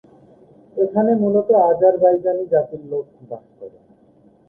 [0.75, 3.77] এখানে মূলত আজারবাইজানি জাতির লোক বাস করে।